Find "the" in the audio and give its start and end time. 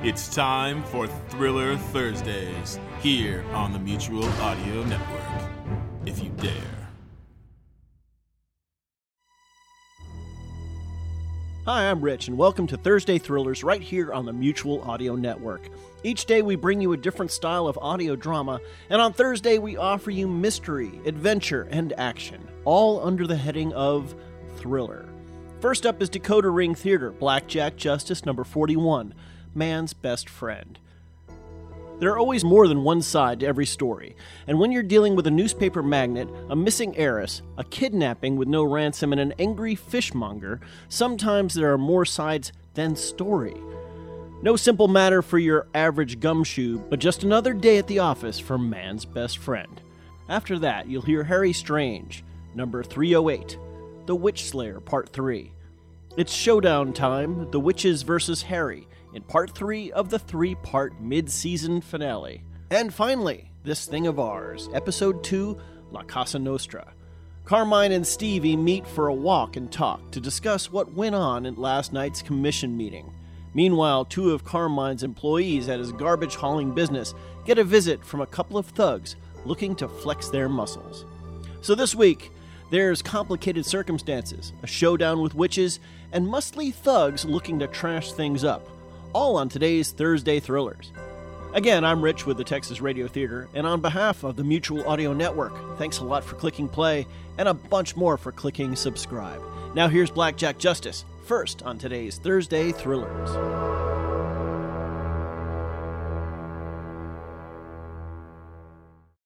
3.72-3.80, 14.24-14.32, 23.26-23.34, 47.88-47.98, 54.06-54.14, 57.50-57.58, 60.10-60.18, 92.36-92.44, 94.36-94.44